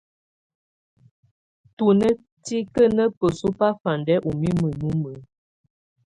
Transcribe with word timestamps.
Tù 1.75 1.85
nà 1.99 2.07
tikǝ́nǝ́ 2.45 3.11
besuǝ̀ 3.17 3.53
bafandɛ 3.59 4.15
ù 4.27 4.31
mimǝ́ 4.39 4.73
numǝ́. 4.81 5.15